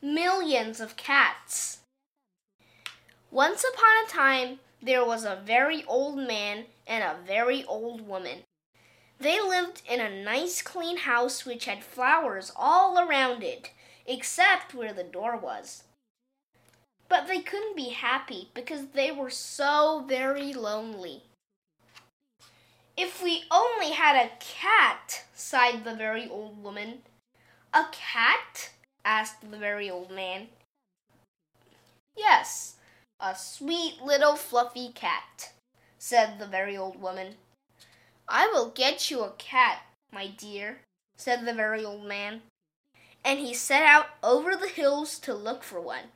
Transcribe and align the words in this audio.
millions 0.00 0.80
of 0.80 0.96
cats. 0.96 1.80
Once 3.30 3.64
upon 3.64 4.04
a 4.04 4.08
time, 4.08 4.58
there 4.80 5.04
was 5.04 5.24
a 5.24 5.42
very 5.44 5.84
old 5.86 6.18
man 6.18 6.64
and 6.86 7.02
a 7.02 7.16
very 7.26 7.64
old 7.64 8.06
woman. 8.06 8.42
They 9.20 9.40
lived 9.40 9.82
in 9.88 10.00
a 10.00 10.22
nice 10.22 10.62
clean 10.62 10.98
house 10.98 11.44
which 11.44 11.64
had 11.64 11.82
flowers 11.82 12.52
all 12.54 12.98
around 12.98 13.42
it, 13.42 13.70
except 14.06 14.74
where 14.74 14.92
the 14.92 15.02
door 15.04 15.36
was. 15.36 15.82
But 17.08 17.26
they 17.26 17.40
couldn't 17.40 17.76
be 17.76 17.90
happy 17.90 18.50
because 18.54 18.86
they 18.88 19.10
were 19.10 19.30
so 19.30 20.04
very 20.06 20.52
lonely. 20.52 21.22
If 22.96 23.22
we 23.22 23.44
only 23.50 23.92
had 23.92 24.16
a 24.16 24.30
cat, 24.38 25.24
sighed 25.34 25.84
the 25.84 25.94
very 25.94 26.28
old 26.28 26.62
woman. 26.62 27.02
A 27.72 27.86
cat? 27.92 28.70
Asked 29.08 29.40
the 29.40 29.56
very 29.56 29.88
old 29.88 30.10
man. 30.10 30.48
Yes, 32.14 32.76
a 33.18 33.34
sweet 33.34 34.02
little 34.04 34.36
fluffy 34.36 34.90
cat, 34.94 35.52
said 35.98 36.38
the 36.38 36.46
very 36.46 36.76
old 36.76 37.00
woman. 37.00 37.36
I 38.28 38.48
will 38.48 38.68
get 38.68 39.10
you 39.10 39.22
a 39.22 39.32
cat, 39.38 39.78
my 40.12 40.26
dear, 40.26 40.80
said 41.16 41.46
the 41.46 41.54
very 41.54 41.82
old 41.82 42.04
man. 42.04 42.42
And 43.24 43.38
he 43.38 43.54
set 43.54 43.82
out 43.82 44.08
over 44.22 44.54
the 44.54 44.68
hills 44.68 45.18
to 45.20 45.32
look 45.32 45.62
for 45.62 45.80
one. 45.80 46.12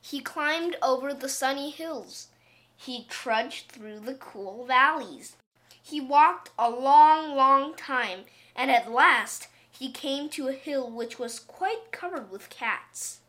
He 0.00 0.20
climbed 0.20 0.76
over 0.82 1.12
the 1.12 1.28
sunny 1.28 1.70
hills. 1.70 2.28
He 2.74 3.04
trudged 3.10 3.70
through 3.70 4.00
the 4.00 4.14
cool 4.14 4.64
valleys. 4.64 5.36
He 5.82 6.00
walked 6.00 6.50
a 6.58 6.70
long, 6.70 7.36
long 7.36 7.74
time, 7.74 8.20
and 8.56 8.70
at 8.70 8.90
last 8.90 9.48
he 9.78 9.90
came 9.90 10.28
to 10.30 10.48
a 10.48 10.52
hill 10.52 10.90
which 10.90 11.18
was 11.18 11.40
quite 11.40 11.90
covered 11.90 12.30
with 12.30 12.50
cats. 12.50 13.20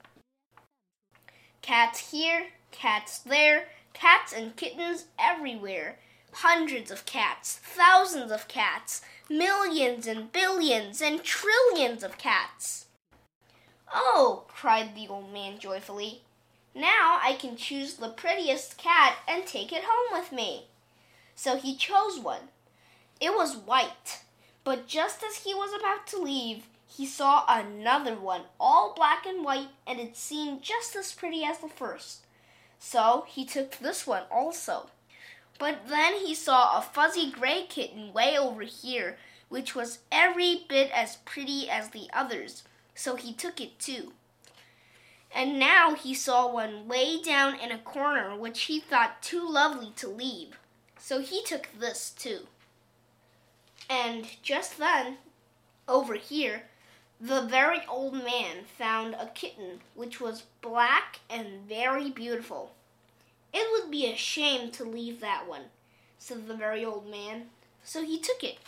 Cats 1.62 2.12
here, 2.12 2.48
cats 2.72 3.20
there, 3.20 3.70
cats 3.94 4.34
and 4.34 4.56
kittens 4.56 5.06
everywhere. 5.18 5.98
Hundreds 6.32 6.92
of 6.92 7.06
cats, 7.06 7.60
thousands 7.64 8.32
of 8.32 8.48
cats, 8.48 9.02
millions 9.30 10.06
and 10.06 10.32
billions 10.32 11.02
and 11.02 11.24
trillions 11.24 12.04
of 12.04 12.18
cats. 12.18 12.86
Oh, 13.94 14.44
cried 14.48 14.96
the 14.96 15.08
old 15.08 15.32
man 15.32 15.58
joyfully, 15.58 16.22
now 16.76 17.20
I 17.24 17.38
can 17.40 17.56
choose 17.56 17.94
the 17.94 18.10
prettiest 18.10 18.78
cat 18.78 19.16
and 19.28 19.46
take 19.46 19.72
it 19.72 19.86
home 19.88 20.20
with 20.20 20.34
me. 20.34 20.68
So 21.34 21.56
he 21.56 21.76
chose 21.76 22.20
one. 22.20 22.50
It 23.22 23.34
was 23.34 23.56
white 23.56 24.25
but 24.66 24.88
just 24.88 25.24
as 25.24 25.38
he 25.38 25.54
was 25.54 25.72
about 25.80 26.08
to 26.08 26.18
leave, 26.18 26.68
he 26.88 27.06
saw 27.06 27.46
another 27.48 28.16
one, 28.16 28.42
all 28.60 28.94
black 28.96 29.26
and 29.26 29.46
white, 29.46 29.70
and 29.86 30.00
it 30.00 30.18
seemed 30.18 30.64
just 30.64 30.96
as 30.96 31.14
pretty 31.14 31.44
as 31.46 31.60
the 31.60 31.70
first. 31.70 32.26
So 32.80 33.26
he 33.28 33.46
took 33.46 33.78
this 33.78 34.08
one 34.08 34.24
also. 34.32 34.90
But 35.60 35.88
then 35.88 36.16
he 36.16 36.34
saw 36.34 36.78
a 36.78 36.82
fuzzy 36.82 37.32
gray 37.32 37.66
kitten 37.70 38.12
way 38.12 38.38
over 38.38 38.64
here, 38.64 39.18
which 39.50 39.76
was 39.76 40.00
every 40.12 40.66
bit 40.68 40.90
as 40.92 41.18
pretty 41.18 41.70
as 41.70 41.90
the 41.90 42.10
others, 42.12 42.64
so 42.96 43.16
he 43.16 43.34
took 43.34 43.62
it 43.62 43.80
too. 43.80 44.14
And 45.34 45.60
now 45.60 45.94
he 45.94 46.16
saw 46.16 46.52
one 46.52 46.88
way 46.88 47.22
down 47.22 47.60
in 47.60 47.72
a 47.72 47.78
corner 47.78 48.36
which 48.36 48.64
he 48.64 48.80
thought 48.80 49.22
too 49.22 49.48
lovely 49.48 49.92
to 49.98 50.08
leave, 50.08 50.58
so 50.98 51.22
he 51.22 51.44
took 51.44 51.68
this 51.80 52.10
too. 52.10 52.48
And 54.06 54.28
just 54.44 54.78
then, 54.78 55.18
over 55.88 56.14
here, 56.14 56.64
the 57.20 57.42
very 57.42 57.82
old 57.90 58.14
man 58.14 58.66
found 58.78 59.16
a 59.16 59.32
kitten 59.34 59.80
which 59.96 60.22
was 60.22 60.44
black 60.62 61.22
and 61.28 61.68
very 61.68 62.12
beautiful. 62.12 62.76
It 63.52 63.68
would 63.72 63.90
be 63.90 64.06
a 64.06 64.16
shame 64.16 64.70
to 64.74 64.84
leave 64.84 65.22
that 65.22 65.48
one, 65.48 65.72
said 66.20 66.48
the 66.48 66.54
very 66.54 66.86
old 66.86 67.10
man. 67.10 67.46
So 67.84 68.04
he 68.04 68.20
took 68.20 68.44
it. 68.44 68.60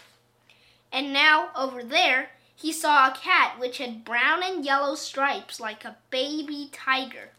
And 0.92 1.14
now, 1.14 1.50
over 1.56 1.84
there, 1.84 2.32
he 2.56 2.74
saw 2.74 3.08
a 3.08 3.16
cat 3.16 3.60
which 3.60 3.78
had 3.78 4.04
brown 4.04 4.42
and 4.42 4.66
yellow 4.66 4.96
stripes 4.96 5.60
like 5.60 5.86
a 5.86 5.98
baby 6.10 6.70
tiger. 6.72 7.30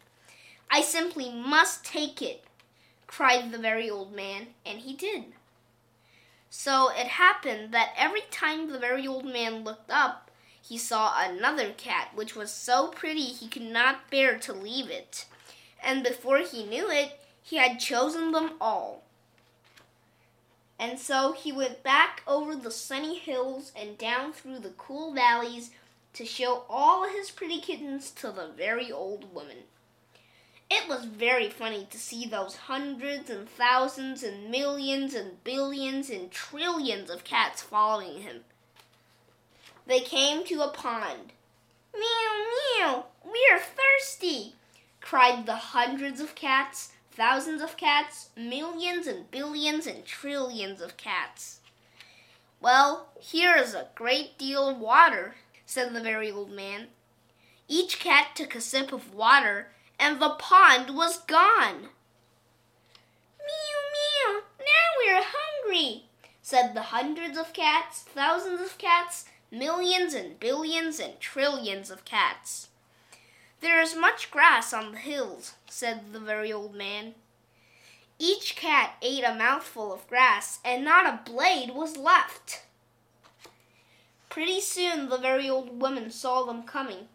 I 0.70 0.82
simply 0.82 1.32
must 1.32 1.84
take 1.84 2.22
it, 2.22 2.44
cried 3.08 3.50
the 3.50 3.58
very 3.58 3.90
old 3.90 4.14
man, 4.14 4.48
and 4.64 4.78
he 4.78 4.94
did. 4.94 5.24
So 6.50 6.90
it 6.90 7.06
happened 7.06 7.72
that 7.72 7.92
every 7.96 8.22
time 8.30 8.70
the 8.70 8.78
very 8.78 9.06
old 9.06 9.24
man 9.24 9.64
looked 9.64 9.90
up, 9.90 10.30
he 10.62 10.78
saw 10.78 11.14
another 11.16 11.72
cat, 11.72 12.10
which 12.14 12.36
was 12.36 12.50
so 12.50 12.88
pretty 12.88 13.24
he 13.24 13.48
could 13.48 13.62
not 13.62 14.10
bear 14.10 14.38
to 14.38 14.52
leave 14.52 14.90
it. 14.90 15.26
And 15.82 16.02
before 16.02 16.38
he 16.38 16.64
knew 16.64 16.90
it, 16.90 17.20
he 17.42 17.56
had 17.56 17.80
chosen 17.80 18.32
them 18.32 18.52
all. 18.60 19.02
And 20.78 20.98
so 20.98 21.32
he 21.32 21.50
went 21.50 21.82
back 21.82 22.22
over 22.26 22.54
the 22.54 22.70
sunny 22.70 23.18
hills 23.18 23.72
and 23.74 23.98
down 23.98 24.32
through 24.32 24.60
the 24.60 24.74
cool 24.76 25.12
valleys 25.12 25.70
to 26.12 26.24
show 26.24 26.64
all 26.68 27.08
his 27.08 27.30
pretty 27.30 27.60
kittens 27.60 28.10
to 28.12 28.30
the 28.30 28.48
very 28.56 28.92
old 28.92 29.34
woman. 29.34 29.64
It 30.70 30.86
was 30.86 31.06
very 31.06 31.48
funny 31.48 31.86
to 31.90 31.98
see 31.98 32.26
those 32.26 32.56
hundreds 32.56 33.30
and 33.30 33.48
thousands 33.48 34.22
and 34.22 34.50
millions 34.50 35.14
and 35.14 35.42
billions 35.42 36.10
and 36.10 36.30
trillions 36.30 37.08
of 37.08 37.24
cats 37.24 37.62
following 37.62 38.20
him. 38.20 38.44
They 39.86 40.00
came 40.00 40.44
to 40.44 40.60
a 40.60 40.68
pond. 40.68 41.32
Meow, 41.94 42.44
meow, 42.78 43.06
we 43.24 43.48
are 43.50 43.58
thirsty, 43.58 44.56
cried 45.00 45.46
the 45.46 45.56
hundreds 45.56 46.20
of 46.20 46.34
cats, 46.34 46.92
thousands 47.12 47.62
of 47.62 47.78
cats, 47.78 48.28
millions 48.36 49.06
and 49.06 49.30
billions 49.30 49.86
and 49.86 50.04
trillions 50.04 50.82
of 50.82 50.98
cats. 50.98 51.60
Well, 52.60 53.08
here 53.18 53.56
is 53.56 53.72
a 53.72 53.88
great 53.94 54.36
deal 54.36 54.68
of 54.68 54.78
water, 54.78 55.36
said 55.64 55.94
the 55.94 56.02
very 56.02 56.30
old 56.30 56.50
man. 56.50 56.88
Each 57.68 57.98
cat 57.98 58.28
took 58.34 58.54
a 58.54 58.60
sip 58.60 58.92
of 58.92 59.14
water 59.14 59.68
and 59.98 60.20
the 60.20 60.30
pond 60.30 60.96
was 60.96 61.18
gone. 61.20 61.88
Meow, 63.40 63.80
meow, 63.94 64.40
now 64.58 64.88
we're 64.98 65.24
hungry, 65.24 66.04
said 66.42 66.74
the 66.74 66.82
hundreds 66.82 67.36
of 67.36 67.52
cats, 67.52 68.02
thousands 68.02 68.60
of 68.60 68.78
cats, 68.78 69.24
millions 69.50 70.14
and 70.14 70.38
billions 70.38 71.00
and 71.00 71.18
trillions 71.20 71.90
of 71.90 72.04
cats. 72.04 72.68
There 73.60 73.80
is 73.80 73.96
much 73.96 74.30
grass 74.30 74.72
on 74.72 74.92
the 74.92 74.98
hills, 74.98 75.54
said 75.68 76.12
the 76.12 76.20
very 76.20 76.52
old 76.52 76.74
man. 76.74 77.14
Each 78.18 78.56
cat 78.56 78.96
ate 79.02 79.24
a 79.24 79.34
mouthful 79.34 79.92
of 79.92 80.06
grass, 80.08 80.58
and 80.64 80.84
not 80.84 81.06
a 81.06 81.30
blade 81.30 81.70
was 81.74 81.96
left. 81.96 82.62
Pretty 84.28 84.60
soon 84.60 85.08
the 85.08 85.18
very 85.18 85.48
old 85.48 85.80
woman 85.80 86.10
saw 86.10 86.44
them 86.44 86.62
coming. 86.62 87.08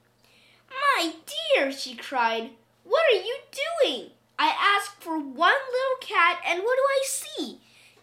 My 0.70 1.14
dear, 1.56 1.72
she 1.72 1.96
cried, 1.96 2.52
what 2.84 3.04
are 3.12 3.22
you 3.22 3.38
doing? 3.84 4.12
I 4.38 4.48
asked 4.50 5.02
for 5.02 5.18
one 5.18 5.34
little 5.38 6.00
cat, 6.02 6.40
and 6.46 6.60
what 6.64 6.76
do 6.76 6.84
I 6.84 7.04
see? 7.06 7.60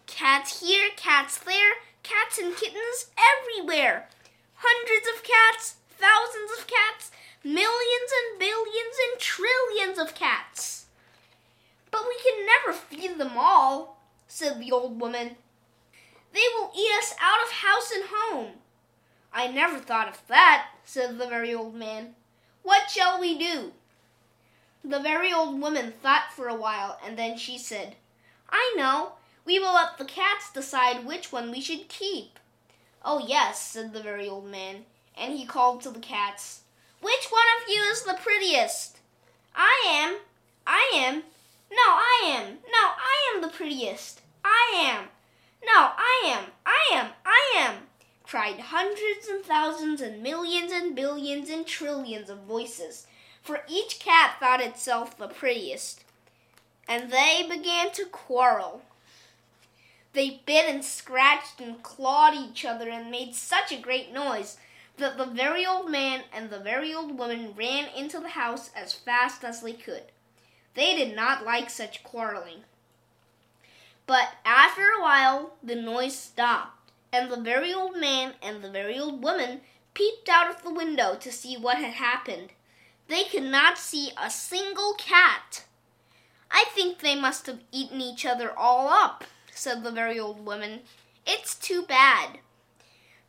Cats 0.07 0.61
here, 0.61 0.89
cats 0.95 1.37
there, 1.37 1.73
cats 2.03 2.37
and 2.37 2.55
kittens 2.55 3.07
everywhere. 3.17 4.07
Hundreds 4.55 5.07
of 5.07 5.23
cats, 5.23 5.75
thousands 5.89 6.51
of 6.57 6.67
cats, 6.67 7.11
millions 7.43 8.11
and 8.11 8.39
billions 8.39 8.95
and 9.09 9.19
trillions 9.19 9.99
of 9.99 10.15
cats. 10.15 10.85
But 11.89 12.05
we 12.07 12.17
can 12.23 12.45
never 12.45 12.77
feed 12.77 13.17
them 13.17 13.33
all, 13.37 14.01
said 14.27 14.59
the 14.59 14.71
old 14.71 14.99
woman. 14.99 15.35
They 16.33 16.45
will 16.55 16.71
eat 16.77 16.91
us 16.97 17.13
out 17.21 17.43
of 17.45 17.51
house 17.51 17.91
and 17.93 18.05
home. 18.09 18.51
I 19.33 19.47
never 19.47 19.77
thought 19.77 20.07
of 20.07 20.25
that, 20.27 20.67
said 20.85 21.17
the 21.17 21.27
very 21.27 21.53
old 21.53 21.75
man. 21.75 22.15
What 22.63 22.89
shall 22.89 23.19
we 23.19 23.37
do? 23.37 23.73
The 24.83 24.99
very 24.99 25.31
old 25.31 25.61
woman 25.61 25.91
thought 25.91 26.33
for 26.33 26.47
a 26.47 26.55
while, 26.55 26.99
and 27.05 27.17
then 27.17 27.37
she 27.37 27.57
said, 27.57 27.95
I 28.49 28.73
know. 28.75 29.13
We 29.45 29.59
will 29.59 29.73
let 29.73 29.97
the 29.97 30.05
cats 30.05 30.51
decide 30.51 31.05
which 31.05 31.31
one 31.31 31.51
we 31.51 31.61
should 31.61 31.87
keep. 31.87 32.39
Oh, 33.03 33.19
yes, 33.19 33.61
said 33.61 33.93
the 33.93 34.01
very 34.01 34.27
old 34.27 34.45
man, 34.45 34.85
and 35.15 35.37
he 35.37 35.45
called 35.45 35.81
to 35.81 35.91
the 35.91 35.99
cats, 35.99 36.61
Which 36.99 37.27
one 37.29 37.45
of 37.61 37.69
you 37.69 37.81
is 37.83 38.03
the 38.03 38.17
prettiest? 38.21 38.97
I 39.55 39.83
am. 39.87 40.17
I 40.65 40.91
am. 40.95 41.23
No, 41.71 41.77
I 41.77 42.23
am. 42.25 42.57
No, 42.65 42.91
I 42.97 43.33
am 43.33 43.41
the 43.41 43.49
prettiest. 43.49 44.21
I 44.43 44.73
am. 44.75 45.05
No, 45.63 45.91
I 45.97 46.23
am. 46.25 46.51
I 46.65 46.89
am. 46.93 47.11
I 47.25 47.53
am. 47.57 47.75
cried 48.23 48.59
hundreds 48.59 49.27
and 49.29 49.43
thousands 49.43 50.01
and 50.01 50.23
millions 50.23 50.71
and 50.71 50.95
billions 50.95 51.49
and 51.49 51.67
trillions 51.67 52.29
of 52.29 52.39
voices 52.39 53.05
for 53.41 53.61
each 53.67 53.99
cat 53.99 54.35
thought 54.39 54.61
itself 54.61 55.17
the 55.17 55.27
prettiest, 55.27 56.03
and 56.87 57.11
they 57.11 57.45
began 57.49 57.91
to 57.91 58.05
quarrel. 58.05 58.83
They 60.13 60.41
bit 60.45 60.65
and 60.67 60.83
scratched 60.83 61.61
and 61.61 61.81
clawed 61.81 62.35
each 62.35 62.65
other 62.65 62.89
and 62.89 63.09
made 63.09 63.33
such 63.33 63.71
a 63.71 63.81
great 63.81 64.11
noise 64.11 64.57
that 64.97 65.17
the 65.17 65.25
very 65.25 65.65
old 65.65 65.89
man 65.89 66.23
and 66.33 66.49
the 66.49 66.59
very 66.59 66.93
old 66.93 67.17
woman 67.17 67.53
ran 67.55 67.87
into 67.95 68.19
the 68.19 68.29
house 68.29 68.69
as 68.75 68.93
fast 68.93 69.43
as 69.43 69.61
they 69.61 69.73
could. 69.73 70.03
They 70.73 70.95
did 70.95 71.15
not 71.15 71.45
like 71.45 71.69
such 71.69 72.03
quarreling. 72.03 72.61
But 74.05 74.33
after 74.45 74.83
a 74.83 75.01
while, 75.01 75.53
the 75.63 75.75
noise 75.75 76.17
stopped, 76.17 76.91
and 77.13 77.31
the 77.31 77.39
very 77.39 77.73
old 77.73 77.97
man 77.97 78.33
and 78.41 78.61
the 78.61 78.69
very 78.69 78.99
old 78.99 79.23
woman 79.23 79.61
peeped 79.93 80.29
out 80.29 80.49
of 80.49 80.63
the 80.63 80.73
window 80.73 81.15
to 81.15 81.31
see 81.31 81.55
what 81.57 81.77
had 81.77 81.93
happened. 81.93 82.49
They 83.11 83.25
could 83.25 83.43
not 83.43 83.77
see 83.77 84.13
a 84.15 84.29
single 84.29 84.93
cat. 84.93 85.65
I 86.49 86.63
think 86.73 86.99
they 86.99 87.13
must 87.13 87.45
have 87.47 87.59
eaten 87.69 87.99
each 87.99 88.25
other 88.25 88.57
all 88.57 88.87
up, 88.87 89.25
said 89.53 89.83
the 89.83 89.91
very 89.91 90.17
old 90.17 90.45
woman. 90.45 90.83
It's 91.27 91.53
too 91.53 91.81
bad. 91.81 92.39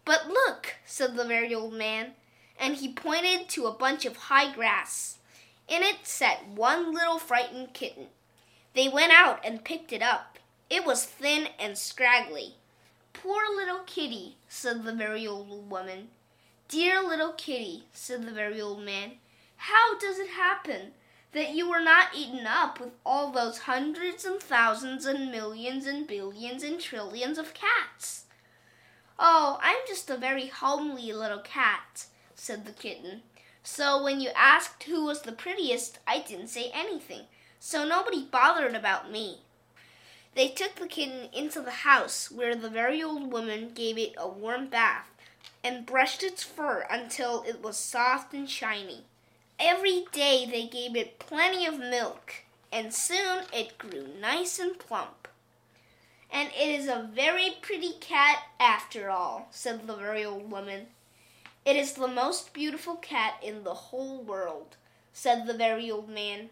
But 0.05 0.29
look, 0.29 0.77
said 0.87 1.17
the 1.17 1.25
very 1.25 1.53
old 1.53 1.73
man, 1.75 2.13
and 2.61 2.77
he 2.77 2.93
pointed 2.93 3.49
to 3.49 3.67
a 3.67 3.73
bunch 3.73 4.05
of 4.05 4.17
high 4.17 4.55
grass. 4.55 5.19
In 5.67 5.83
it 5.83 6.07
sat 6.07 6.47
one 6.47 6.95
little 6.95 7.19
frightened 7.19 7.75
kitten. 7.75 8.07
They 8.75 8.89
went 8.89 9.11
out 9.13 9.45
and 9.45 9.65
picked 9.65 9.93
it 9.93 10.01
up. 10.01 10.39
It 10.71 10.87
was 10.87 11.05
thin 11.05 11.49
and 11.59 11.77
scraggly. 11.77 12.55
Poor 13.13 13.43
little 13.53 13.81
kitty, 13.81 14.37
said 14.49 14.85
the 14.85 14.95
very 14.95 15.27
old 15.27 15.69
woman. 15.69 16.11
Dear 16.69 17.03
little 17.03 17.33
kitty, 17.33 17.87
said 17.93 18.25
the 18.25 18.31
very 18.31 18.61
old 18.61 18.85
man. 18.85 19.15
How 19.67 19.97
does 19.97 20.19
it 20.19 20.31
happen 20.31 20.91
that 21.31 21.51
you 21.51 21.71
were 21.71 21.79
not 21.79 22.17
eaten 22.17 22.49
up 22.49 22.81
with 22.81 22.95
all 23.07 23.31
those 23.31 23.59
hundreds 23.59 24.25
and 24.25 24.41
thousands 24.41 25.07
and 25.07 25.31
millions 25.31 25.87
and 25.87 26.05
billions 26.05 26.65
and 26.65 26.81
trillions 26.81 27.39
of 27.39 27.55
cats? 27.55 28.25
Oh, 29.21 29.61
I'm 29.63 29.77
just 29.87 30.11
a 30.11 30.17
very 30.17 30.49
homely 30.49 31.13
little 31.13 31.39
cat, 31.39 32.07
said 32.35 32.65
the 32.65 32.73
kitten. 32.73 33.23
So 33.63 34.03
when 34.03 34.21
you 34.21 34.31
asked 34.35 34.83
who 34.83 35.05
was 35.05 35.23
the 35.23 35.31
prettiest, 35.31 36.01
I 36.09 36.19
didn't 36.19 36.49
say 36.49 36.73
anything, 36.75 37.27
so 37.61 37.87
nobody 37.87 38.25
bothered 38.25 38.75
about 38.75 39.13
me. 39.13 39.43
They 40.35 40.49
took 40.49 40.75
the 40.75 40.89
kitten 40.89 41.29
into 41.33 41.61
the 41.61 41.87
house, 41.87 42.33
where 42.33 42.57
the 42.57 42.69
very 42.69 43.01
old 43.01 43.31
woman 43.31 43.71
gave 43.75 43.97
it 43.97 44.15
a 44.19 44.27
warm 44.27 44.67
bath 44.67 45.09
and 45.63 45.87
brushed 45.87 46.25
its 46.25 46.43
fur 46.43 46.85
until 46.91 47.45
it 47.47 47.63
was 47.63 47.77
soft 47.77 48.35
and 48.35 48.51
shiny. 48.51 49.05
Every 49.65 50.07
day 50.11 50.45
they 50.45 50.67
gave 50.67 50.97
it 50.97 51.21
plenty 51.21 51.67
of 51.67 51.79
milk, 51.79 52.43
and 52.73 52.93
soon 52.93 53.45
it 53.53 53.79
grew 53.79 54.09
nice 54.21 54.59
and 54.59 54.77
plump. 54.77 55.29
And 56.33 56.49
it 56.49 56.69
is 56.69 56.89
a 56.89 57.09
very 57.15 57.59
pretty 57.63 57.93
cat 58.01 58.43
after 58.59 59.09
all, 59.09 59.47
said 59.53 59.87
the 59.87 59.95
very 59.95 60.25
old 60.25 60.51
woman. 60.51 60.89
It 61.65 61.77
is 61.77 61.93
the 61.93 62.09
most 62.09 62.53
beautiful 62.53 62.97
cat 62.97 63.35
in 63.41 63.63
the 63.63 63.75
whole 63.75 64.21
world, 64.21 64.75
said 65.13 65.47
the 65.47 65.55
very 65.55 65.89
old 65.89 66.09
man. 66.09 66.51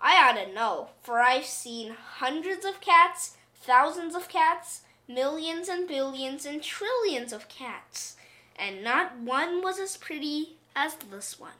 I 0.00 0.16
ought 0.16 0.44
to 0.44 0.52
know, 0.52 0.88
for 1.04 1.20
I've 1.20 1.46
seen 1.46 1.94
hundreds 2.16 2.64
of 2.64 2.80
cats, 2.80 3.36
thousands 3.54 4.16
of 4.16 4.28
cats, 4.28 4.80
millions 5.06 5.68
and 5.68 5.86
billions 5.86 6.46
and 6.46 6.60
trillions 6.60 7.32
of 7.32 7.48
cats, 7.48 8.16
and 8.56 8.82
not 8.82 9.20
one 9.20 9.62
was 9.62 9.78
as 9.78 9.96
pretty 9.96 10.56
as 10.74 10.96
this 10.96 11.38
one. 11.38 11.52